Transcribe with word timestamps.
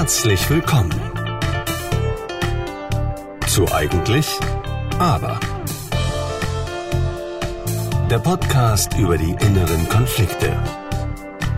Herzlich 0.00 0.48
willkommen 0.48 0.98
zu 3.46 3.70
Eigentlich, 3.70 4.26
aber. 4.98 5.38
Der 8.08 8.18
Podcast 8.18 8.96
über 8.96 9.18
die 9.18 9.32
inneren 9.32 9.86
Konflikte. 9.90 10.56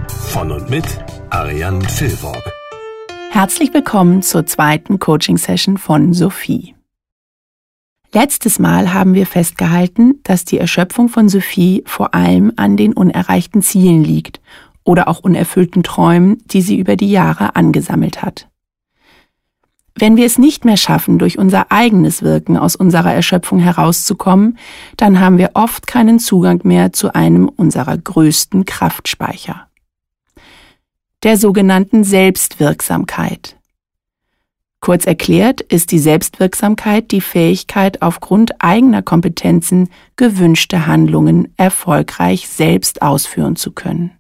Von 0.09 0.51
und 0.51 0.69
mit 0.69 0.85
Ariane 1.31 1.89
Filborg. 1.89 2.43
Herzlich 3.31 3.73
willkommen 3.73 4.23
zur 4.23 4.45
zweiten 4.45 4.99
Coaching-Session 4.99 5.79
von 5.79 6.13
Sophie. 6.13 6.75
Letztes 8.13 8.59
Mal 8.59 8.93
haben 8.93 9.15
wir 9.15 9.27
festgehalten, 9.27 10.19
dass 10.25 10.45
die 10.45 10.59
Erschöpfung 10.59 11.09
von 11.09 11.29
Sophie 11.29 11.85
vor 11.87 12.13
allem 12.13 12.53
an 12.57 12.77
den 12.77 12.93
unerreichten 12.93 13.63
Zielen 13.63 14.03
liegt 14.03 14.41
oder 14.85 15.09
auch 15.09 15.21
unerfüllten 15.21 15.83
Träumen, 15.83 16.43
die 16.47 16.63
sie 16.63 16.79
über 16.79 16.97
die 16.97 17.11
Jahre 17.11 17.57
angesammelt 17.57 18.23
hat. 18.23 18.49
Wenn 19.95 20.17
wir 20.17 20.25
es 20.25 20.39
nicht 20.39 20.65
mehr 20.65 20.77
schaffen, 20.77 21.19
durch 21.19 21.39
unser 21.39 21.71
eigenes 21.71 22.23
Wirken 22.23 22.57
aus 22.57 22.77
unserer 22.77 23.13
Erschöpfung 23.13 23.59
herauszukommen, 23.59 24.59
dann 24.97 25.21
haben 25.21 25.39
wir 25.39 25.51
oft 25.55 25.87
keinen 25.87 26.19
Zugang 26.19 26.61
mehr 26.65 26.93
zu 26.93 27.15
einem 27.15 27.49
unserer 27.49 27.97
größten 27.99 28.65
Kraftspeicher. 28.65 29.69
Der 31.23 31.37
sogenannten 31.37 32.05
Selbstwirksamkeit. 32.05 33.57
Kurz 34.81 35.07
erklärt 35.07 35.61
ist 35.61 35.93
die 35.93 36.01
Selbstwirksamkeit 36.01 37.13
die 37.13 37.21
Fähigkeit, 37.21 38.03
aufgrund 38.03 38.61
eigener 38.61 39.03
Kompetenzen 39.03 39.89
gewünschte 40.17 40.87
Handlungen 40.89 41.55
erfolgreich 41.57 42.49
selbst 42.49 43.03
ausführen 43.03 43.55
zu 43.55 43.71
können. 43.71 44.11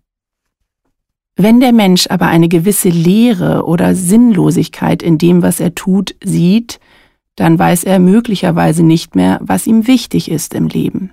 Wenn 1.37 1.61
der 1.61 1.73
Mensch 1.73 2.09
aber 2.09 2.27
eine 2.27 2.49
gewisse 2.49 2.91
Leere 2.91 3.65
oder 3.65 3.95
Sinnlosigkeit 3.95 5.03
in 5.03 5.17
dem, 5.17 5.43
was 5.43 5.61
er 5.61 5.75
tut, 5.75 6.15
sieht, 6.23 6.79
dann 7.37 7.59
weiß 7.59 7.85
er 7.85 7.99
möglicherweise 7.99 8.83
nicht 8.83 9.16
mehr, 9.16 9.41
was 9.43 9.66
ihm 9.66 9.87
wichtig 9.87 10.30
ist 10.30 10.52
im 10.52 10.69
Leben. 10.69 11.13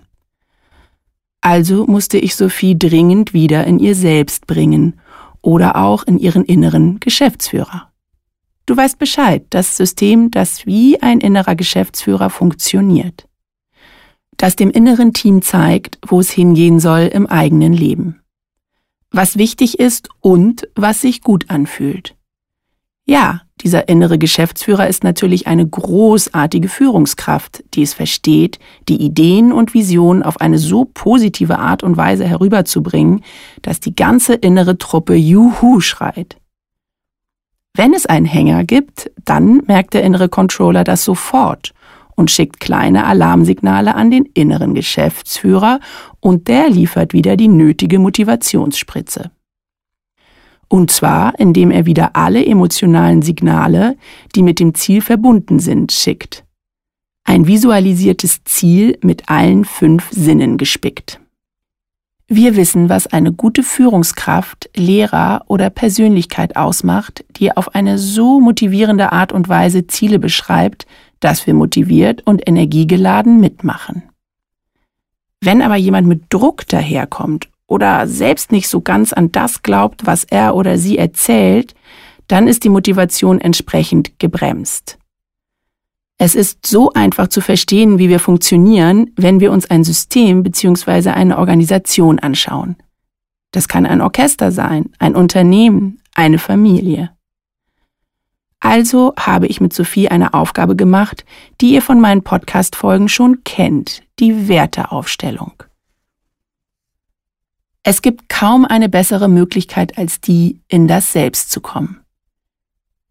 Also 1.41 1.85
musste 1.85 2.17
ich 2.17 2.35
Sophie 2.35 2.77
dringend 2.77 3.33
wieder 3.33 3.65
in 3.65 3.79
ihr 3.79 3.95
Selbst 3.95 4.45
bringen 4.45 4.99
oder 5.41 5.77
auch 5.77 6.03
in 6.03 6.19
ihren 6.19 6.43
inneren 6.43 6.99
Geschäftsführer. 6.99 7.89
Du 8.65 8.75
weißt 8.75 8.99
Bescheid, 8.99 9.45
das 9.49 9.77
System, 9.77 10.31
das 10.31 10.65
wie 10.65 11.01
ein 11.01 11.21
innerer 11.21 11.55
Geschäftsführer 11.55 12.29
funktioniert. 12.29 13.25
Das 14.35 14.57
dem 14.57 14.69
inneren 14.69 15.13
Team 15.13 15.41
zeigt, 15.41 15.97
wo 16.05 16.19
es 16.19 16.29
hingehen 16.29 16.81
soll 16.81 17.09
im 17.11 17.25
eigenen 17.25 17.71
Leben 17.71 18.18
was 19.11 19.37
wichtig 19.37 19.79
ist 19.79 20.09
und 20.21 20.67
was 20.75 21.01
sich 21.01 21.21
gut 21.21 21.49
anfühlt. 21.49 22.15
Ja, 23.05 23.41
dieser 23.61 23.89
innere 23.89 24.19
Geschäftsführer 24.19 24.87
ist 24.87 25.03
natürlich 25.03 25.47
eine 25.47 25.67
großartige 25.67 26.69
Führungskraft, 26.69 27.63
die 27.73 27.81
es 27.81 27.95
versteht, 27.95 28.59
die 28.87 29.01
Ideen 29.01 29.51
und 29.51 29.73
Visionen 29.73 30.21
auf 30.21 30.39
eine 30.39 30.59
so 30.59 30.85
positive 30.85 31.57
Art 31.57 31.81
und 31.81 31.97
Weise 31.97 32.25
herüberzubringen, 32.25 33.23
dass 33.63 33.79
die 33.79 33.95
ganze 33.95 34.35
innere 34.35 34.77
Truppe 34.77 35.15
Juhu 35.15 35.79
schreit. 35.79 36.37
Wenn 37.73 37.93
es 37.93 38.05
einen 38.05 38.27
Hänger 38.27 38.63
gibt, 38.63 39.09
dann 39.25 39.63
merkt 39.65 39.95
der 39.95 40.03
innere 40.03 40.29
Controller 40.29 40.83
das 40.83 41.03
sofort 41.03 41.73
und 42.19 42.29
schickt 42.29 42.59
kleine 42.59 43.05
Alarmsignale 43.05 43.95
an 43.95 44.11
den 44.11 44.25
inneren 44.25 44.73
Geschäftsführer 44.75 45.79
und 46.19 46.49
der 46.49 46.69
liefert 46.69 47.13
wieder 47.13 47.37
die 47.37 47.47
nötige 47.47 47.97
Motivationsspritze. 47.97 49.31
Und 50.67 50.91
zwar, 50.91 51.39
indem 51.39 51.71
er 51.71 51.85
wieder 51.85 52.17
alle 52.17 52.45
emotionalen 52.45 53.21
Signale, 53.21 53.95
die 54.35 54.43
mit 54.43 54.59
dem 54.59 54.75
Ziel 54.75 55.01
verbunden 55.01 55.59
sind, 55.59 55.93
schickt. 55.93 56.43
Ein 57.23 57.47
visualisiertes 57.47 58.43
Ziel 58.43 58.97
mit 59.01 59.29
allen 59.29 59.63
fünf 59.63 60.09
Sinnen 60.11 60.57
gespickt. 60.57 61.21
Wir 62.27 62.55
wissen, 62.57 62.89
was 62.89 63.07
eine 63.07 63.31
gute 63.31 63.63
Führungskraft, 63.63 64.69
Lehrer 64.75 65.45
oder 65.47 65.69
Persönlichkeit 65.69 66.57
ausmacht, 66.57 67.23
die 67.37 67.55
auf 67.55 67.73
eine 67.73 67.97
so 67.97 68.39
motivierende 68.39 69.13
Art 69.13 69.31
und 69.31 69.49
Weise 69.49 69.87
Ziele 69.87 70.19
beschreibt, 70.19 70.85
dass 71.19 71.47
wir 71.47 71.53
motiviert 71.53 72.21
und 72.25 72.47
energiegeladen 72.47 73.39
mitmachen. 73.39 74.03
Wenn 75.41 75.61
aber 75.61 75.75
jemand 75.75 76.07
mit 76.07 76.23
Druck 76.29 76.67
daherkommt 76.67 77.49
oder 77.67 78.07
selbst 78.07 78.51
nicht 78.51 78.67
so 78.67 78.81
ganz 78.81 79.13
an 79.13 79.31
das 79.31 79.63
glaubt, 79.63 80.05
was 80.05 80.23
er 80.25 80.55
oder 80.55 80.77
sie 80.77 80.97
erzählt, 80.97 81.75
dann 82.27 82.47
ist 82.47 82.63
die 82.63 82.69
Motivation 82.69 83.39
entsprechend 83.39 84.19
gebremst. 84.19 84.97
Es 86.17 86.35
ist 86.35 86.65
so 86.65 86.91
einfach 86.91 87.29
zu 87.29 87.39
verstehen, 87.39 87.97
wie 87.97 88.09
wir 88.09 88.19
funktionieren, 88.19 89.11
wenn 89.15 89.39
wir 89.39 89.53
uns 89.53 89.69
ein 89.69 89.85
System 89.85 90.43
bzw. 90.43 91.11
eine 91.11 91.37
Organisation 91.37 92.19
anschauen. 92.19 92.75
Das 93.51 93.67
kann 93.69 93.85
ein 93.85 94.01
Orchester 94.01 94.51
sein, 94.51 94.91
ein 94.99 95.15
Unternehmen, 95.15 96.01
eine 96.13 96.37
Familie. 96.37 97.11
Also 98.59 99.13
habe 99.17 99.47
ich 99.47 99.61
mit 99.61 99.73
Sophie 99.73 100.09
eine 100.09 100.33
Aufgabe 100.33 100.75
gemacht, 100.75 101.25
die 101.61 101.73
ihr 101.73 101.81
von 101.81 102.01
meinen 102.01 102.23
Podcast-Folgen 102.23 103.07
schon 103.07 103.43
kennt, 103.43 104.03
die 104.19 104.49
Werteaufstellung. 104.49 105.63
Es 107.83 108.01
gibt 108.01 108.27
kaum 108.27 108.65
eine 108.65 108.89
bessere 108.89 109.29
Möglichkeit 109.29 109.97
als 109.97 110.19
die, 110.19 110.61
in 110.67 110.87
das 110.87 111.13
Selbst 111.13 111.49
zu 111.51 111.61
kommen. 111.61 112.01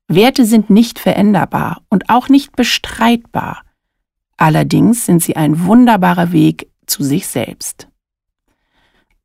Werte 0.07 0.45
sind 0.45 0.71
nicht 0.71 0.99
veränderbar 0.99 1.83
und 1.89 2.11
auch 2.11 2.29
nicht 2.29 2.55
bestreitbar. 2.55 3.63
Allerdings 4.37 5.07
sind 5.07 5.23
sie 5.23 5.37
ein 5.37 5.65
wunderbarer 5.65 6.33
Weg 6.33 6.71
zu 6.87 7.03
sich 7.03 7.27
selbst. 7.27 7.89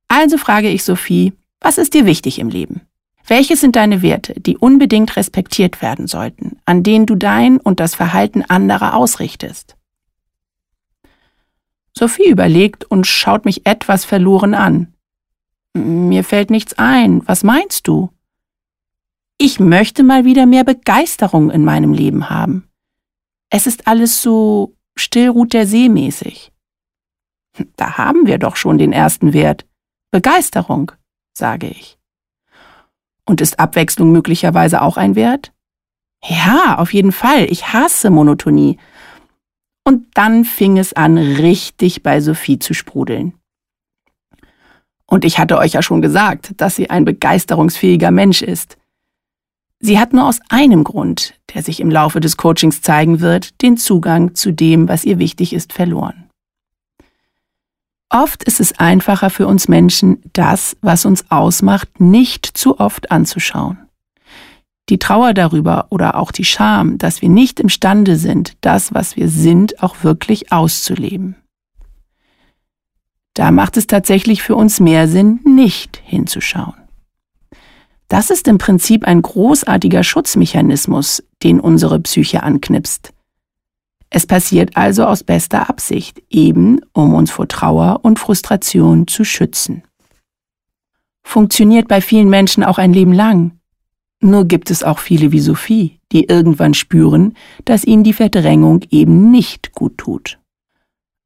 Also 0.08 0.38
frage 0.38 0.70
ich 0.70 0.84
Sophie, 0.84 1.34
was 1.60 1.78
ist 1.78 1.94
dir 1.94 2.06
wichtig 2.06 2.40
im 2.40 2.50
Leben? 2.50 2.82
Welche 3.26 3.56
sind 3.56 3.76
deine 3.76 4.02
Werte, 4.02 4.34
die 4.40 4.58
unbedingt 4.58 5.16
respektiert 5.16 5.82
werden 5.82 6.08
sollten, 6.08 6.60
an 6.66 6.84
denen 6.84 7.06
du 7.06 7.16
dein 7.16 7.58
und 7.58 7.80
das 7.80 7.96
Verhalten 7.96 8.44
anderer 8.44 8.96
ausrichtest? 8.96 9.78
Sophie 11.98 12.30
überlegt 12.30 12.86
und 12.86 13.08
schaut 13.08 13.46
mich 13.46 13.66
etwas 13.66 14.04
verloren 14.04 14.54
an. 14.54 14.94
Mir 15.74 16.24
fällt 16.24 16.50
nichts 16.50 16.74
ein. 16.78 17.26
Was 17.28 17.44
meinst 17.44 17.88
du? 17.88 18.10
Ich 19.38 19.60
möchte 19.60 20.04
mal 20.04 20.26
wieder 20.26 20.46
mehr 20.46 20.64
Begeisterung 20.64 21.50
in 21.50 21.64
meinem 21.64 21.94
Leben 21.94 22.30
haben. 22.30 22.68
Es 23.50 23.68
ist 23.68 23.88
alles 23.88 24.22
so 24.22 24.76
still 24.96 25.30
ruht 25.30 25.54
der 25.54 25.68
See 25.68 25.90
mäßig. 25.90 26.52
Da 27.76 27.98
haben 27.98 28.26
wir 28.26 28.38
doch 28.38 28.56
schon 28.56 28.78
den 28.78 28.92
ersten 28.92 29.34
Wert. 29.34 29.66
Begeisterung, 30.12 30.92
sage 31.34 31.68
ich. 31.68 31.98
Und 33.26 33.42
ist 33.42 33.60
Abwechslung 33.60 34.12
möglicherweise 34.12 34.82
auch 34.82 34.98
ein 34.98 35.16
Wert? 35.16 35.52
Ja, 36.24 36.78
auf 36.78 36.94
jeden 36.94 37.12
Fall. 37.12 37.46
Ich 37.50 37.74
hasse 37.74 38.10
Monotonie. 38.10 38.78
Und 39.86 40.08
dann 40.14 40.46
fing 40.46 40.78
es 40.78 40.94
an, 40.94 41.18
richtig 41.18 42.04
bei 42.04 42.22
Sophie 42.22 42.60
zu 42.60 42.74
sprudeln. 42.74 43.34
Und 45.06 45.26
ich 45.26 45.38
hatte 45.38 45.58
euch 45.58 45.74
ja 45.74 45.82
schon 45.82 46.02
gesagt, 46.02 46.54
dass 46.58 46.76
sie 46.76 46.90
ein 46.90 47.06
begeisterungsfähiger 47.06 48.12
Mensch 48.12 48.42
ist. 48.42 48.78
Sie 49.80 50.00
hat 50.00 50.14
nur 50.14 50.28
aus 50.28 50.40
einem 50.48 50.86
Grund, 50.86 51.34
der 51.54 51.62
sich 51.62 51.82
im 51.82 51.92
Laufe 51.92 52.22
des 52.22 52.38
Coachings 52.38 52.82
zeigen 52.82 53.20
wird, 53.20 53.62
den 53.62 53.76
Zugang 53.76 54.34
zu 54.34 54.54
dem, 54.54 54.88
was 54.88 55.04
ihr 55.04 55.20
wichtig 55.20 55.52
ist, 55.52 55.74
verloren. 55.74 56.23
Oft 58.14 58.44
ist 58.44 58.60
es 58.60 58.78
einfacher 58.78 59.32
für 59.32 59.48
uns 59.48 59.68
Menschen, 59.68 60.22
das, 60.34 60.78
was 60.82 61.04
uns 61.06 61.32
ausmacht, 61.32 62.00
nicht 62.00 62.46
zu 62.46 62.80
oft 62.80 63.12
anzuschauen. 63.12 63.80
Die 64.90 65.00
Trauer 65.00 65.34
darüber 65.34 65.88
oder 65.90 66.16
auch 66.18 66.32
die 66.32 66.46
Scham, 66.46 67.00
dass 67.00 67.24
wir 67.24 67.30
nicht 67.30 67.60
imstande 67.60 68.16
sind, 68.16 68.54
das, 68.62 68.94
was 68.94 69.16
wir 69.16 69.30
sind, 69.30 69.82
auch 69.82 70.04
wirklich 70.04 70.52
auszuleben. 70.52 71.38
Da 73.34 73.50
macht 73.50 73.78
es 73.78 73.88
tatsächlich 73.88 74.44
für 74.44 74.56
uns 74.56 74.80
mehr 74.80 75.08
Sinn, 75.08 75.40
nicht 75.44 76.00
hinzuschauen. 76.06 76.76
Das 78.10 78.30
ist 78.30 78.48
im 78.48 78.60
Prinzip 78.60 79.08
ein 79.08 79.24
großartiger 79.24 80.04
Schutzmechanismus, 80.04 81.24
den 81.42 81.60
unsere 81.60 82.00
Psyche 82.00 82.44
anknipst. 82.44 83.12
Es 84.16 84.28
passiert 84.28 84.78
also 84.78 85.06
aus 85.06 85.24
bester 85.24 85.72
Absicht, 85.72 86.22
eben 86.30 86.82
um 86.94 87.16
uns 87.16 87.32
vor 87.32 87.48
Trauer 87.48 88.02
und 88.04 88.20
Frustration 88.20 89.08
zu 89.08 89.24
schützen. 89.24 89.82
Funktioniert 91.24 91.88
bei 91.88 92.00
vielen 92.00 92.30
Menschen 92.30 92.64
auch 92.64 92.78
ein 92.78 92.94
Leben 92.94 93.12
lang. 93.12 93.58
Nur 94.22 94.46
gibt 94.46 94.70
es 94.70 94.84
auch 94.84 95.00
viele 95.00 95.32
wie 95.32 95.40
Sophie, 95.40 96.00
die 96.12 96.26
irgendwann 96.26 96.76
spüren, 96.76 97.34
dass 97.66 97.86
ihnen 97.86 98.04
die 98.04 98.14
Verdrängung 98.14 98.82
eben 98.92 99.32
nicht 99.32 99.74
gut 99.74 99.98
tut. 99.98 100.40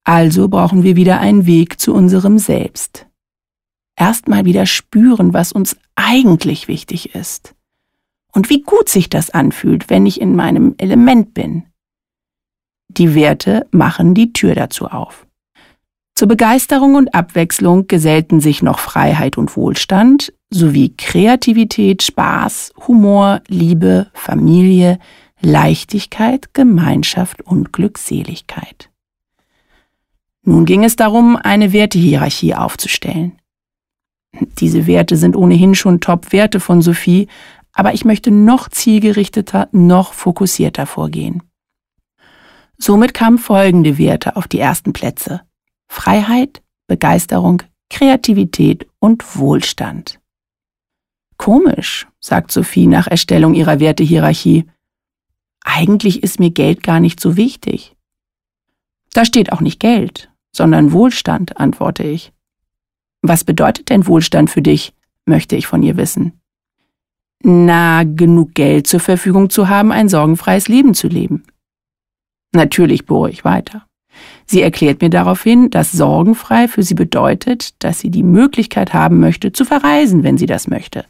Also 0.06 0.48
brauchen 0.48 0.84
wir 0.84 0.95
wieder 0.95 1.19
einen 1.19 1.45
Weg 1.45 1.81
zu 1.81 1.94
unserem 1.94 2.38
Selbst. 2.38 3.06
Erstmal 3.98 4.45
wieder 4.45 4.66
spüren, 4.66 5.34
was 5.34 5.51
uns 5.51 5.75
eigentlich 5.95 6.69
wichtig 6.69 7.16
ist 7.16 7.54
Und 8.31 8.50
wie 8.50 8.62
gut 8.62 8.88
sich 8.88 9.10
das 9.10 9.30
anfühlt, 9.30 9.89
wenn 9.89 10.06
ich 10.06 10.22
in 10.22 10.38
meinem 10.38 10.75
Element 10.78 11.34
bin. 11.34 11.66
Die 12.89 13.16
Werte 13.16 13.68
machen 13.72 14.13
die 14.13 14.34
Tür 14.34 14.56
dazu 14.56 14.88
auf. 14.88 15.28
Zur 16.16 16.28
Begeisterung 16.28 16.95
und 16.95 17.13
Abwechslung 17.13 17.88
gesellten 17.88 18.39
sich 18.39 18.63
noch 18.63 18.80
Freiheit 18.80 19.38
und 19.38 19.56
Wohlstand 19.56 20.34
sowie 20.50 20.95
Kreativität, 20.98 22.01
Spaß, 22.01 22.74
Humor, 22.88 23.42
Liebe, 23.48 24.07
Familie, 24.13 24.98
Leichtigkeit, 25.42 26.54
Gemeinschaft 26.54 27.42
und 27.44 27.72
Glückseligkeit. 27.72 28.89
Nun 30.44 30.66
ging 30.66 30.84
es 30.84 30.95
darum, 30.95 31.36
eine 31.36 31.74
Wertehierarchie 31.74 32.56
aufzustellen. 32.56 33.34
Diese 34.60 34.88
Werte 34.88 35.18
sind 35.18 35.36
ohnehin 35.36 35.75
schon 35.75 36.00
Top-Werte 36.00 36.60
von 36.60 36.81
Sophie, 36.81 37.28
aber 37.74 37.94
ich 37.94 38.06
möchte 38.06 38.31
noch 38.31 38.69
zielgerichteter, 38.69 39.68
noch 39.72 40.13
fokussierter 40.13 40.86
vorgehen. 40.86 41.44
Somit 42.77 43.13
kamen 43.13 43.38
folgende 43.38 43.97
Werte 43.97 44.35
auf 44.35 44.47
die 44.47 44.59
ersten 44.59 44.94
Plätze. 44.94 45.41
Freiheit, 45.88 46.62
Begeisterung, 46.88 47.63
Kreativität 47.89 48.88
und 49.00 49.38
Wohlstand. 49.38 50.19
Komisch, 51.38 52.07
sagt 52.19 52.51
Sophie 52.51 52.88
nach 52.88 53.07
Erstellung 53.07 53.53
ihrer 53.53 53.79
Wertehierarchie. 53.79 54.65
Eigentlich 55.63 56.24
ist 56.24 56.39
mir 56.39 56.51
Geld 56.51 56.83
gar 56.83 57.00
nicht 57.00 57.19
so 57.19 57.38
wichtig. 57.38 57.95
Da 59.13 59.25
steht 59.25 59.51
auch 59.51 59.62
nicht 59.62 59.79
Geld, 59.79 60.31
sondern 60.51 60.91
Wohlstand, 60.91 61.57
antworte 61.57 62.03
ich. 62.03 62.33
Was 63.21 63.44
bedeutet 63.44 63.89
denn 63.89 64.07
Wohlstand 64.07 64.50
für 64.50 64.62
dich? 64.62 64.94
möchte 65.25 65.56
ich 65.56 65.68
von 65.68 65.83
ihr 65.83 65.97
wissen. 65.97 66.39
Na, 67.44 68.03
genug 68.03 68.53
Geld 68.53 68.88
zur 68.88 69.00
Verfügung 69.00 69.50
zu 69.50 69.68
haben, 69.68 69.91
ein 69.91 70.09
sorgenfreies 70.09 70.68
Leben 70.68 70.94
zu 70.94 71.07
leben. 71.07 71.44
Natürlich 72.57 73.06
bohre 73.06 73.30
ich 73.30 73.45
weiter. 73.45 73.86
Sie 74.48 74.63
erklärt 74.63 75.01
mir 75.01 75.12
daraufhin, 75.12 75.69
dass 75.69 75.92
sorgenfrei 75.92 76.68
für 76.68 76.81
sie 76.81 76.95
bedeutet, 76.95 77.75
dass 77.83 78.00
sie 78.00 78.09
die 78.09 78.24
Möglichkeit 78.24 78.95
haben 78.95 79.19
möchte, 79.19 79.51
zu 79.51 79.63
verreisen, 79.63 80.24
wenn 80.24 80.39
sie 80.39 80.48
das 80.48 80.68
möchte. 80.68 81.06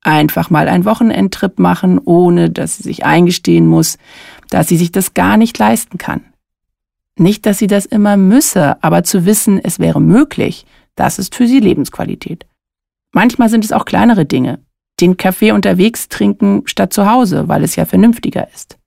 Einfach 0.00 0.48
mal 0.48 0.66
einen 0.66 0.86
Wochenendtrip 0.86 1.58
machen, 1.58 2.00
ohne 2.02 2.48
dass 2.48 2.78
sie 2.78 2.84
sich 2.84 3.04
eingestehen 3.04 3.66
muss, 3.66 3.98
dass 4.48 4.68
sie 4.68 4.78
sich 4.78 4.90
das 4.90 5.12
gar 5.12 5.36
nicht 5.36 5.58
leisten 5.58 5.98
kann. 5.98 6.22
Nicht, 7.16 7.44
dass 7.44 7.58
sie 7.58 7.66
das 7.66 7.84
immer 7.84 8.16
müsse, 8.16 8.82
aber 8.82 9.04
zu 9.04 9.26
wissen, 9.26 9.60
es 9.62 9.78
wäre 9.78 10.00
möglich, 10.00 10.64
das 10.94 11.18
ist 11.18 11.34
für 11.34 11.46
sie 11.46 11.60
Lebensqualität. 11.60 12.46
Manchmal 13.12 13.50
sind 13.50 13.62
es 13.62 13.72
auch 13.72 13.84
kleinere 13.84 14.24
Dinge. 14.24 14.60
Den 15.00 15.18
Kaffee 15.18 15.52
unterwegs 15.52 16.08
trinken 16.08 16.62
statt 16.64 16.94
zu 16.94 17.10
Hause, 17.10 17.46
weil 17.46 17.62
es 17.62 17.76
ja 17.76 17.84
vernünftiger 17.84 18.48
ist. 18.54 18.77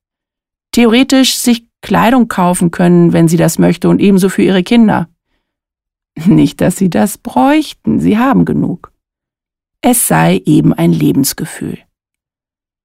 Theoretisch 0.72 1.36
sich 1.36 1.68
Kleidung 1.82 2.28
kaufen 2.28 2.72
können, 2.72 3.14
wenn 3.14 3.28
sie 3.28 3.38
das 3.38 3.60
möchte, 3.60 3.90
und 3.90 4.00
ebenso 4.00 4.30
für 4.30 4.44
ihre 4.44 4.64
Kinder. 4.64 5.10
Nicht, 6.26 6.62
dass 6.62 6.78
sie 6.78 6.90
das 6.90 7.18
bräuchten, 7.18 8.00
sie 8.00 8.18
haben 8.18 8.46
genug. 8.46 8.92
Es 9.82 10.08
sei 10.08 10.42
eben 10.46 10.74
ein 10.74 10.94
Lebensgefühl. 10.94 11.80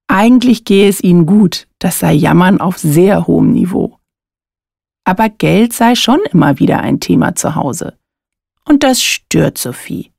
Eigentlich 0.09 0.65
gehe 0.65 0.89
es 0.89 1.03
ihnen 1.03 1.27
gut, 1.27 1.69
das 1.79 1.99
sei 1.99 2.15
Jammern 2.15 2.61
auf 2.61 2.79
sehr 2.79 3.27
hohem 3.27 3.53
Niveau. 3.53 3.99
Aber 5.05 5.29
Geld 5.29 5.73
sei 5.73 5.95
schon 5.95 6.21
immer 6.33 6.59
wieder 6.59 6.81
ein 6.81 7.01
Thema 7.01 7.35
zu 7.35 7.55
Hause. 7.55 7.99
Und 8.65 8.83
das 8.83 9.03
stört 9.03 9.59
Sophie. 9.59 10.13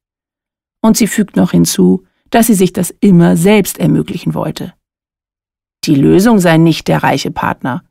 Und 0.81 0.97
sie 0.97 1.07
fügt 1.07 1.35
noch 1.35 1.51
hinzu, 1.51 2.05
dass 2.29 2.47
sie 2.47 2.53
sich 2.53 2.73
das 2.73 2.93
immer 2.99 3.35
selbst 3.37 3.79
ermöglichen 3.79 4.33
wollte. 4.33 4.73
Die 5.87 5.95
Lösung 5.95 6.39
sei 6.39 6.57
nicht 6.57 6.87
der 6.87 7.01
reiche 7.01 7.31
Partner, 7.31 7.83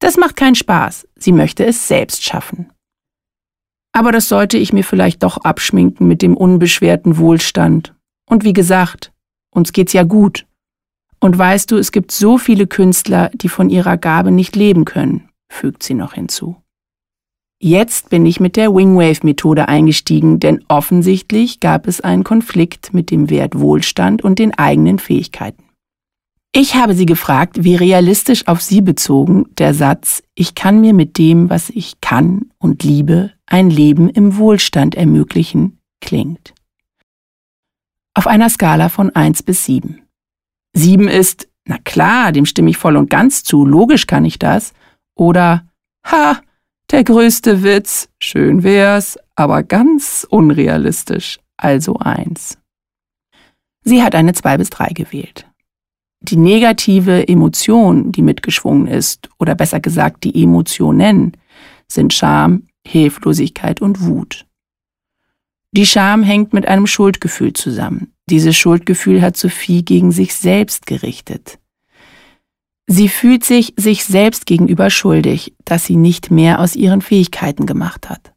das 0.00 0.16
macht 0.16 0.36
keinen 0.36 0.54
Spaß. 0.54 1.08
Sie 1.16 1.32
möchte 1.32 1.64
es 1.64 1.88
selbst 1.88 2.24
schaffen. 2.24 2.70
Aber 3.92 4.12
das 4.12 4.28
sollte 4.28 4.58
ich 4.58 4.72
mir 4.72 4.84
vielleicht 4.84 5.22
doch 5.22 5.38
abschminken 5.38 6.06
mit 6.06 6.22
dem 6.22 6.36
unbeschwerten 6.36 7.18
Wohlstand. 7.18 7.94
Und 8.28 8.44
wie 8.44 8.52
gesagt, 8.52 9.12
uns 9.50 9.72
geht's 9.72 9.92
ja 9.92 10.04
gut. 10.04 10.46
Und 11.20 11.36
weißt 11.36 11.70
du, 11.70 11.76
es 11.76 11.90
gibt 11.90 12.12
so 12.12 12.38
viele 12.38 12.66
Künstler, 12.66 13.30
die 13.34 13.48
von 13.48 13.70
ihrer 13.70 13.96
Gabe 13.96 14.30
nicht 14.30 14.54
leben 14.54 14.84
können, 14.84 15.28
fügt 15.48 15.82
sie 15.82 15.94
noch 15.94 16.14
hinzu. 16.14 16.56
Jetzt 17.60 18.08
bin 18.10 18.24
ich 18.24 18.38
mit 18.38 18.54
der 18.54 18.72
Wingwave-Methode 18.72 19.66
eingestiegen, 19.66 20.38
denn 20.38 20.64
offensichtlich 20.68 21.58
gab 21.58 21.88
es 21.88 22.00
einen 22.00 22.22
Konflikt 22.22 22.94
mit 22.94 23.10
dem 23.10 23.30
Wert 23.30 23.58
Wohlstand 23.58 24.22
und 24.22 24.38
den 24.38 24.56
eigenen 24.56 25.00
Fähigkeiten. 25.00 25.67
Ich 26.52 26.74
habe 26.76 26.94
sie 26.94 27.06
gefragt, 27.06 27.62
wie 27.62 27.76
realistisch 27.76 28.46
auf 28.48 28.62
sie 28.62 28.80
bezogen 28.80 29.46
der 29.58 29.74
Satz 29.74 30.22
Ich 30.34 30.54
kann 30.54 30.80
mir 30.80 30.94
mit 30.94 31.18
dem, 31.18 31.50
was 31.50 31.68
ich 31.68 32.00
kann 32.00 32.50
und 32.58 32.82
liebe, 32.82 33.32
ein 33.46 33.68
Leben 33.68 34.08
im 34.08 34.38
Wohlstand 34.38 34.94
ermöglichen, 34.94 35.78
klingt. 36.00 36.54
Auf 38.14 38.26
einer 38.26 38.48
Skala 38.48 38.88
von 38.88 39.14
1 39.14 39.42
bis 39.42 39.66
7. 39.66 40.00
7 40.74 41.08
ist, 41.08 41.48
na 41.66 41.76
klar, 41.84 42.32
dem 42.32 42.46
stimme 42.46 42.70
ich 42.70 42.78
voll 42.78 42.96
und 42.96 43.10
ganz 43.10 43.44
zu, 43.44 43.66
logisch 43.66 44.06
kann 44.06 44.24
ich 44.24 44.38
das. 44.38 44.72
Oder, 45.14 45.68
ha, 46.06 46.40
der 46.90 47.04
größte 47.04 47.62
Witz, 47.62 48.08
schön 48.18 48.62
wär's, 48.62 49.18
aber 49.36 49.62
ganz 49.62 50.26
unrealistisch, 50.28 51.38
also 51.58 51.98
1. 51.98 52.56
Sie 53.84 54.02
hat 54.02 54.14
eine 54.14 54.32
2 54.32 54.56
bis 54.56 54.70
3 54.70 54.88
gewählt 54.94 55.48
die 56.20 56.36
negative 56.36 57.28
Emotion, 57.28 58.12
die 58.12 58.22
mitgeschwungen 58.22 58.86
ist, 58.86 59.28
oder 59.38 59.54
besser 59.54 59.80
gesagt 59.80 60.24
die 60.24 60.42
Emotionen, 60.42 61.36
sind 61.86 62.12
Scham, 62.12 62.64
Hilflosigkeit 62.86 63.80
und 63.80 64.04
Wut. 64.04 64.46
Die 65.72 65.86
Scham 65.86 66.22
hängt 66.22 66.52
mit 66.52 66.66
einem 66.66 66.86
Schuldgefühl 66.86 67.52
zusammen. 67.52 68.12
Dieses 68.28 68.56
Schuldgefühl 68.56 69.20
hat 69.22 69.36
Sophie 69.36 69.84
gegen 69.84 70.12
sich 70.12 70.34
selbst 70.34 70.86
gerichtet. 70.86 71.58
Sie 72.86 73.10
fühlt 73.10 73.44
sich 73.44 73.74
sich 73.76 74.04
selbst 74.04 74.46
gegenüber 74.46 74.88
schuldig, 74.88 75.54
dass 75.66 75.84
sie 75.84 75.96
nicht 75.96 76.30
mehr 76.30 76.58
aus 76.58 76.74
ihren 76.74 77.02
Fähigkeiten 77.02 77.66
gemacht 77.66 78.08
hat. 78.08 78.32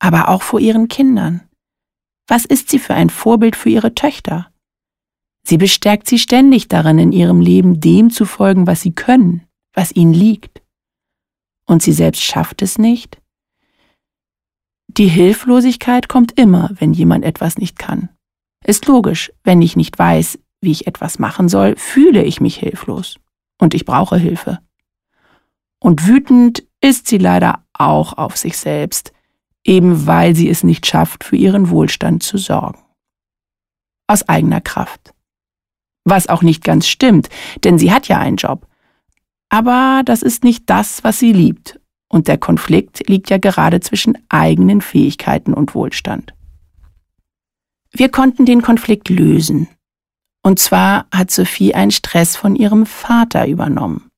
Aber 0.00 0.28
auch 0.28 0.42
vor 0.42 0.58
ihren 0.58 0.88
Kindern. 0.88 1.42
Was 2.26 2.44
ist 2.44 2.68
sie 2.68 2.80
für 2.80 2.94
ein 2.94 3.10
Vorbild 3.10 3.54
für 3.54 3.70
ihre 3.70 3.94
Töchter? 3.94 4.49
Sie 5.42 5.58
bestärkt 5.58 6.08
sie 6.08 6.18
ständig 6.18 6.68
darin, 6.68 6.98
in 6.98 7.12
ihrem 7.12 7.40
Leben 7.40 7.80
dem 7.80 8.10
zu 8.10 8.24
folgen, 8.24 8.66
was 8.66 8.82
sie 8.82 8.92
können, 8.92 9.46
was 9.72 9.92
ihnen 9.92 10.14
liegt. 10.14 10.62
Und 11.66 11.82
sie 11.82 11.92
selbst 11.92 12.22
schafft 12.22 12.62
es 12.62 12.78
nicht? 12.78 13.20
Die 14.88 15.08
Hilflosigkeit 15.08 16.08
kommt 16.08 16.38
immer, 16.38 16.70
wenn 16.74 16.92
jemand 16.92 17.24
etwas 17.24 17.58
nicht 17.58 17.78
kann. 17.78 18.08
Ist 18.64 18.86
logisch, 18.86 19.32
wenn 19.44 19.62
ich 19.62 19.76
nicht 19.76 19.98
weiß, 19.98 20.38
wie 20.60 20.72
ich 20.72 20.86
etwas 20.86 21.18
machen 21.18 21.48
soll, 21.48 21.76
fühle 21.76 22.22
ich 22.24 22.40
mich 22.40 22.56
hilflos. 22.56 23.16
Und 23.58 23.72
ich 23.74 23.84
brauche 23.84 24.16
Hilfe. 24.16 24.58
Und 25.78 26.06
wütend 26.06 26.64
ist 26.80 27.06
sie 27.06 27.18
leider 27.18 27.64
auch 27.72 28.14
auf 28.14 28.36
sich 28.36 28.58
selbst, 28.58 29.12
eben 29.64 30.06
weil 30.06 30.34
sie 30.34 30.48
es 30.48 30.64
nicht 30.64 30.86
schafft, 30.86 31.24
für 31.24 31.36
ihren 31.36 31.70
Wohlstand 31.70 32.22
zu 32.22 32.36
sorgen. 32.36 32.82
Aus 34.06 34.28
eigener 34.28 34.60
Kraft. 34.60 35.14
Was 36.04 36.28
auch 36.28 36.42
nicht 36.42 36.64
ganz 36.64 36.88
stimmt, 36.88 37.28
denn 37.64 37.78
sie 37.78 37.92
hat 37.92 38.08
ja 38.08 38.18
einen 38.18 38.36
Job. 38.36 38.66
Aber 39.50 40.02
das 40.04 40.22
ist 40.22 40.44
nicht 40.44 40.68
das, 40.70 41.04
was 41.04 41.18
sie 41.18 41.32
liebt. 41.32 41.78
Und 42.08 42.26
der 42.28 42.38
Konflikt 42.38 43.08
liegt 43.08 43.30
ja 43.30 43.38
gerade 43.38 43.80
zwischen 43.80 44.18
eigenen 44.28 44.80
Fähigkeiten 44.80 45.54
und 45.54 45.74
Wohlstand. 45.74 46.34
Wir 47.92 48.08
konnten 48.08 48.46
den 48.46 48.62
Konflikt 48.62 49.08
lösen. 49.08 49.68
Und 50.42 50.58
zwar 50.58 51.06
hat 51.14 51.30
Sophie 51.30 51.74
einen 51.74 51.90
Stress 51.90 52.36
von 52.36 52.56
ihrem 52.56 52.86
Vater 52.86 53.46
übernommen. 53.46 54.10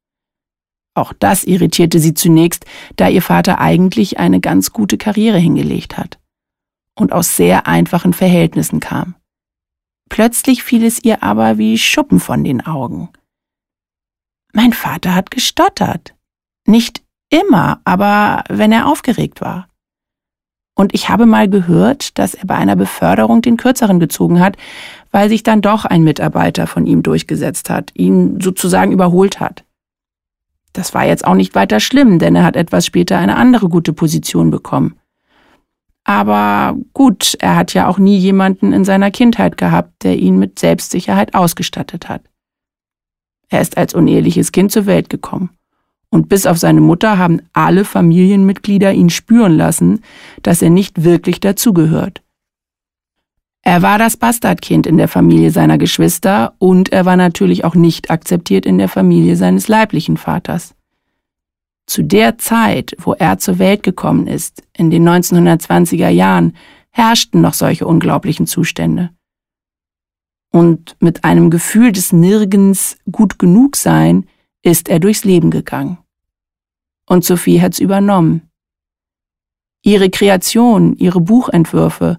Auch 0.95 1.13
das 1.19 1.45
irritierte 1.45 1.99
sie 1.99 2.15
zunächst, 2.15 2.67
da 2.97 3.09
ihr 3.09 3.23
Vater 3.23 3.59
eigentlich 3.59 4.19
eine 4.19 4.41
ganz 4.41 4.73
gute 4.73 4.99
Karriere 4.99 5.39
hingelegt 5.39 5.97
hat 5.97 6.19
und 6.95 7.13
aus 7.13 7.37
sehr 7.37 7.67
einfachen 7.67 8.13
Verhältnissen 8.13 8.81
kam. 8.81 9.15
Plötzlich 10.13 10.63
fiel 10.63 10.85
es 10.85 11.03
ihr 11.03 11.23
aber 11.23 11.57
wie 11.57 11.79
Schuppen 11.79 12.21
von 12.21 12.45
den 12.45 12.67
Augen. 12.67 13.09
Mein 14.53 14.75
Vater 14.75 15.15
hat 15.15 15.31
gestottert. 15.31 16.15
Nicht 16.67 17.03
immer, 17.31 17.81
aber 17.87 18.45
wenn 18.51 18.73
er 18.73 18.89
aufgeregt 18.89 19.41
war. 19.41 19.69
Und 20.75 20.93
ich 20.93 21.09
habe 21.09 21.25
mal 21.25 21.49
gehört, 21.49 22.19
dass 22.19 22.35
er 22.35 22.45
bei 22.45 22.57
einer 22.57 22.77
Beförderung 22.77 23.41
den 23.41 23.57
Kürzeren 23.57 24.01
gezogen 24.01 24.39
hat, 24.39 24.59
weil 25.13 25.31
sich 25.31 25.45
dann 25.45 25.63
doch 25.63 25.87
ein 25.87 26.05
Mitarbeiter 26.05 26.67
von 26.67 26.87
ihm 26.87 27.03
durchgesetzt 27.03 27.71
hat, 27.71 27.91
ihn 27.95 28.39
sozusagen 28.39 28.93
überholt 28.93 29.41
hat. 29.41 29.65
Das 30.75 30.93
war 30.93 31.07
jetzt 31.07 31.27
auch 31.27 31.35
nicht 31.35 31.55
weiter 31.55 31.81
schlimm, 31.81 32.19
denn 32.19 32.37
er 32.37 32.45
hat 32.45 32.57
etwas 32.57 32.85
später 32.85 33.17
eine 33.17 33.37
andere 33.37 33.71
gute 33.71 33.95
Position 33.95 34.51
bekommen. 34.51 34.99
Aber 36.05 36.77
gut, 36.95 37.37
er 37.41 37.57
hat 37.57 37.75
ja 37.75 37.89
auch 37.89 37.99
nie 37.99 38.19
jemanden 38.19 38.73
in 38.73 38.85
seiner 38.85 39.11
Kindheit 39.11 39.57
gehabt, 39.57 40.03
der 40.03 40.19
ihn 40.19 40.39
mit 40.39 40.59
Selbstsicherheit 40.59 41.35
ausgestattet 41.35 42.09
hat. 42.09 42.23
Er 43.49 43.61
ist 43.61 43.77
als 43.77 43.95
uneheliches 43.95 44.51
Kind 44.51 44.73
zur 44.73 44.87
Welt 44.87 45.11
gekommen. 45.11 45.51
Und 46.11 46.29
bis 46.29 46.47
auf 46.47 46.59
seine 46.59 46.81
Mutter 46.81 47.19
haben 47.19 47.41
alle 47.53 47.85
Familienmitglieder 47.85 48.93
ihn 48.93 49.11
spüren 49.11 49.57
lassen, 49.57 50.03
dass 50.43 50.61
er 50.61 50.71
nicht 50.71 51.05
wirklich 51.05 51.41
dazugehört. 51.41 52.23
Er 53.65 53.81
war 53.81 53.97
das 53.97 54.17
Bastardkind 54.17 54.87
in 54.87 54.97
der 54.97 55.09
Familie 55.09 55.53
seiner 55.53 55.79
Geschwister 55.79 56.55
und 56.59 56.93
er 56.93 57.05
war 57.05 57.17
natürlich 57.17 57.65
auch 57.65 57.77
nicht 57.77 58.11
akzeptiert 58.11 58.67
in 58.67 58.77
der 58.77 58.89
Familie 58.89 59.37
seines 59.37 59.69
leiblichen 59.69 60.17
Vaters. 60.17 60.75
Zu 61.87 62.03
der 62.03 62.39
Zeit, 62.39 62.95
wo 62.99 63.15
er 63.15 63.39
zur 63.39 63.59
Welt 63.59 63.83
gekommen 63.83 64.27
ist, 64.27 64.63
in 64.73 64.91
den 64.91 65.09
1920er 65.09 66.09
Jahren, 66.09 66.57
herrschten 66.91 67.41
noch 67.41 67.55
solche 67.55 67.87
unglaublichen 67.87 68.47
Zustände. 68.47 69.11
Und 70.53 70.97
mit 71.01 71.25
einem 71.25 71.51
Gefühl 71.51 71.93
des 71.93 72.13
Nirgends 72.13 72.99
gut 73.11 73.39
genug 73.39 73.77
sein 73.77 74.27
ist 74.63 74.89
er 74.89 75.01
durchs 75.01 75.25
Leben 75.25 75.51
gegangen. 75.51 75.99
Und 77.07 77.25
Sophie 77.25 77.61
hat's 77.61 77.79
übernommen. 77.79 78.49
Ihre 79.83 80.11
Kreation, 80.11 80.95
ihre 80.97 81.21
Buchentwürfe 81.21 82.19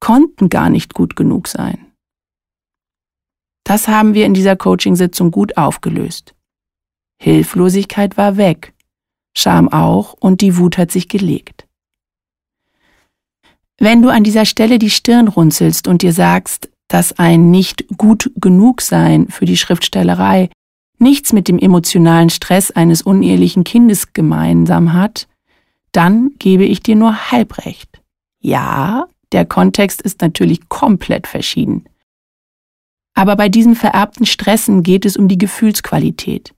konnten 0.00 0.48
gar 0.48 0.68
nicht 0.68 0.94
gut 0.94 1.16
genug 1.16 1.48
sein. 1.48 1.92
Das 3.64 3.88
haben 3.88 4.14
wir 4.14 4.26
in 4.26 4.34
dieser 4.34 4.56
Coachingsitzung 4.56 5.30
gut 5.30 5.56
aufgelöst. 5.56 6.34
Hilflosigkeit 7.20 8.16
war 8.16 8.36
weg, 8.36 8.74
Scham 9.36 9.68
auch 9.68 10.14
und 10.20 10.40
die 10.40 10.56
Wut 10.56 10.78
hat 10.78 10.90
sich 10.90 11.08
gelegt. 11.08 11.66
Wenn 13.78 14.02
du 14.02 14.10
an 14.10 14.24
dieser 14.24 14.44
Stelle 14.44 14.78
die 14.78 14.90
Stirn 14.90 15.28
runzelst 15.28 15.88
und 15.88 16.02
dir 16.02 16.12
sagst, 16.12 16.70
dass 16.88 17.18
ein 17.18 17.50
nicht 17.50 17.86
gut 17.96 18.30
genug 18.36 18.82
sein 18.82 19.28
für 19.28 19.46
die 19.46 19.56
Schriftstellerei 19.56 20.50
nichts 20.98 21.32
mit 21.32 21.48
dem 21.48 21.58
emotionalen 21.58 22.30
Stress 22.30 22.70
eines 22.70 23.02
unehelichen 23.02 23.64
Kindes 23.64 24.12
gemeinsam 24.12 24.92
hat, 24.92 25.26
dann 25.90 26.30
gebe 26.38 26.64
ich 26.64 26.82
dir 26.82 26.96
nur 26.96 27.32
halb 27.32 27.64
recht. 27.66 28.00
Ja, 28.40 29.06
der 29.32 29.46
Kontext 29.46 30.02
ist 30.02 30.20
natürlich 30.20 30.68
komplett 30.68 31.26
verschieden. 31.26 31.86
Aber 33.14 33.36
bei 33.36 33.48
diesen 33.48 33.74
vererbten 33.74 34.26
Stressen 34.26 34.82
geht 34.82 35.04
es 35.04 35.16
um 35.16 35.28
die 35.28 35.38
Gefühlsqualität. 35.38 36.54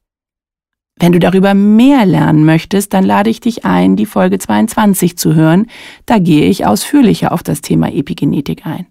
Wenn 0.96 1.12
du 1.12 1.18
darüber 1.18 1.54
mehr 1.54 2.06
lernen 2.06 2.44
möchtest, 2.44 2.94
dann 2.94 3.04
lade 3.04 3.28
ich 3.28 3.40
dich 3.40 3.64
ein, 3.64 3.96
die 3.96 4.06
Folge 4.06 4.38
22 4.38 5.18
zu 5.18 5.34
hören. 5.34 5.66
Da 6.06 6.18
gehe 6.18 6.48
ich 6.48 6.66
ausführlicher 6.66 7.32
auf 7.32 7.42
das 7.42 7.60
Thema 7.60 7.92
Epigenetik 7.92 8.64
ein. 8.66 8.86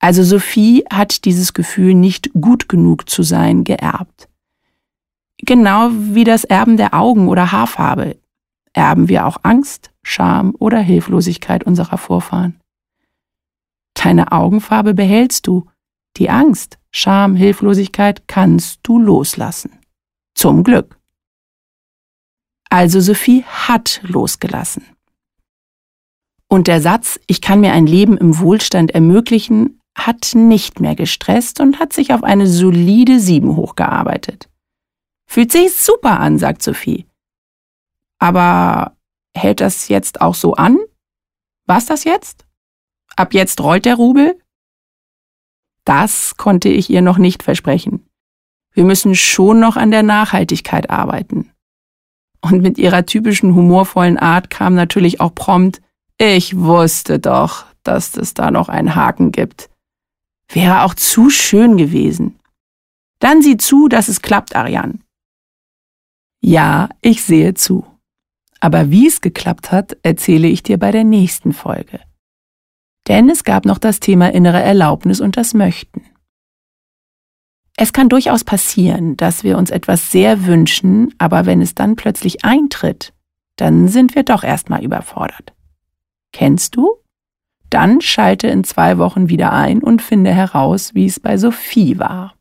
Also 0.00 0.22
Sophie 0.22 0.84
hat 0.92 1.24
dieses 1.24 1.54
Gefühl, 1.54 1.94
nicht 1.94 2.30
gut 2.34 2.68
genug 2.68 3.08
zu 3.08 3.22
sein, 3.22 3.64
geerbt. 3.64 4.28
Genau 5.38 5.90
wie 5.92 6.24
das 6.24 6.44
Erben 6.44 6.76
der 6.76 6.94
Augen 6.94 7.28
oder 7.28 7.52
Haarfarbe 7.52 8.16
erben 8.72 9.08
wir 9.08 9.26
auch 9.26 9.38
Angst, 9.42 9.90
Scham 10.02 10.54
oder 10.58 10.78
Hilflosigkeit 10.78 11.64
unserer 11.64 11.98
Vorfahren. 11.98 12.60
Deine 13.94 14.30
Augenfarbe 14.30 14.94
behältst 14.94 15.46
du, 15.46 15.66
die 16.16 16.30
Angst, 16.30 16.78
Scham, 16.92 17.34
Hilflosigkeit 17.34 18.28
kannst 18.28 18.80
du 18.84 18.98
loslassen. 18.98 19.72
Zum 20.34 20.62
Glück. 20.62 20.97
Also 22.70 23.00
Sophie 23.00 23.44
hat 23.44 24.00
losgelassen. 24.02 24.84
Und 26.48 26.66
der 26.66 26.80
Satz, 26.80 27.20
ich 27.26 27.40
kann 27.40 27.60
mir 27.60 27.72
ein 27.72 27.86
Leben 27.86 28.16
im 28.16 28.38
Wohlstand 28.38 28.90
ermöglichen, 28.90 29.80
hat 29.94 30.32
nicht 30.34 30.80
mehr 30.80 30.94
gestresst 30.94 31.60
und 31.60 31.78
hat 31.78 31.92
sich 31.92 32.12
auf 32.12 32.22
eine 32.22 32.46
solide 32.46 33.20
Sieben 33.20 33.56
hochgearbeitet. 33.56 34.48
Fühlt 35.26 35.52
sich 35.52 35.76
super 35.76 36.20
an, 36.20 36.38
sagt 36.38 36.62
Sophie. 36.62 37.06
Aber 38.18 38.96
hält 39.36 39.60
das 39.60 39.88
jetzt 39.88 40.20
auch 40.20 40.34
so 40.34 40.54
an? 40.54 40.78
War's 41.66 41.86
das 41.86 42.04
jetzt? 42.04 42.46
Ab 43.16 43.34
jetzt 43.34 43.60
rollt 43.60 43.84
der 43.84 43.96
Rubel? 43.96 44.40
Das 45.84 46.36
konnte 46.36 46.68
ich 46.68 46.90
ihr 46.90 47.02
noch 47.02 47.18
nicht 47.18 47.42
versprechen. 47.42 48.06
Wir 48.72 48.84
müssen 48.84 49.14
schon 49.14 49.60
noch 49.60 49.76
an 49.76 49.90
der 49.90 50.02
Nachhaltigkeit 50.02 50.88
arbeiten. 50.90 51.50
Und 52.40 52.62
mit 52.62 52.78
ihrer 52.78 53.04
typischen 53.06 53.54
humorvollen 53.54 54.18
Art 54.18 54.50
kam 54.50 54.74
natürlich 54.74 55.20
auch 55.20 55.34
prompt, 55.34 55.80
ich 56.18 56.56
wusste 56.56 57.18
doch, 57.18 57.66
dass 57.82 58.16
es 58.16 58.34
da 58.34 58.50
noch 58.50 58.68
einen 58.68 58.94
Haken 58.94 59.32
gibt. 59.32 59.70
Wäre 60.50 60.82
auch 60.82 60.94
zu 60.94 61.30
schön 61.30 61.76
gewesen. 61.76 62.38
Dann 63.20 63.42
sieh 63.42 63.56
zu, 63.56 63.88
dass 63.88 64.08
es 64.08 64.22
klappt, 64.22 64.56
Ariane. 64.56 64.98
Ja, 66.40 66.88
ich 67.00 67.22
sehe 67.22 67.54
zu. 67.54 67.84
Aber 68.60 68.90
wie 68.90 69.06
es 69.06 69.20
geklappt 69.20 69.70
hat, 69.70 69.96
erzähle 70.02 70.48
ich 70.48 70.62
dir 70.62 70.78
bei 70.78 70.90
der 70.90 71.04
nächsten 71.04 71.52
Folge. 71.52 72.00
Denn 73.06 73.28
es 73.30 73.44
gab 73.44 73.64
noch 73.64 73.78
das 73.78 74.00
Thema 74.00 74.32
innere 74.32 74.60
Erlaubnis 74.60 75.20
und 75.20 75.36
das 75.36 75.54
Möchten. 75.54 76.02
Es 77.80 77.92
kann 77.92 78.08
durchaus 78.08 78.42
passieren, 78.42 79.16
dass 79.16 79.44
wir 79.44 79.56
uns 79.56 79.70
etwas 79.70 80.10
sehr 80.10 80.46
wünschen, 80.46 81.14
aber 81.18 81.46
wenn 81.46 81.62
es 81.62 81.76
dann 81.76 81.94
plötzlich 81.94 82.44
eintritt, 82.44 83.12
dann 83.54 83.86
sind 83.86 84.16
wir 84.16 84.24
doch 84.24 84.42
erstmal 84.42 84.82
überfordert. 84.82 85.52
Kennst 86.32 86.74
du? 86.74 86.96
Dann 87.70 88.00
schalte 88.00 88.48
in 88.48 88.64
zwei 88.64 88.98
Wochen 88.98 89.28
wieder 89.28 89.52
ein 89.52 89.80
und 89.80 90.02
finde 90.02 90.32
heraus, 90.32 90.92
wie 90.94 91.06
es 91.06 91.20
bei 91.20 91.36
Sophie 91.38 92.00
war. 92.00 92.34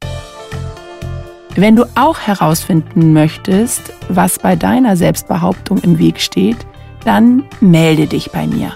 Wenn 1.56 1.75
du 1.75 1.86
auch 1.94 2.17
herausfinden 2.17 3.13
möchtest, 3.13 3.94
was 4.10 4.39
bei 4.39 4.56
deiner 4.56 4.98
Selbstbehauptung 4.98 5.77
im 5.84 6.00
Weg 6.00 6.20
steht, 6.20 6.65
dann 7.06 7.44
melde 7.62 8.08
dich 8.08 8.32
bei 8.32 8.48
mir. 8.48 8.72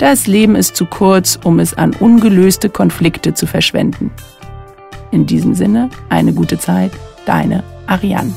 Das 0.00 0.26
Leben 0.26 0.56
ist 0.56 0.74
zu 0.74 0.86
kurz, 0.86 1.38
um 1.44 1.60
es 1.60 1.74
an 1.74 1.94
ungelöste 1.94 2.68
Konflikte 2.68 3.32
zu 3.32 3.46
verschwenden. 3.46 4.10
In 5.10 5.26
diesem 5.26 5.54
Sinne, 5.54 5.90
eine 6.08 6.32
gute 6.32 6.58
Zeit, 6.58 6.92
deine 7.26 7.64
Ariane. 7.86 8.32